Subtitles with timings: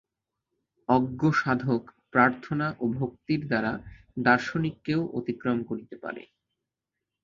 [0.89, 1.81] অজ্ঞ সাধক
[2.13, 3.71] প্রার্থনা ও ভক্তির দ্বারা
[4.17, 6.23] দার্শনিককেও অতিক্রম করিতে পারে।